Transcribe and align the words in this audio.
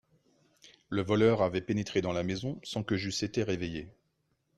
Le 0.89 1.03
voleur 1.03 1.43
avait 1.43 1.61
pénétré 1.61 2.01
dans 2.01 2.11
la 2.11 2.23
maison 2.23 2.59
sans 2.63 2.81
que 2.81 2.97
j'eusse 2.97 3.21
été 3.21 3.43
réveillé. 3.43 3.93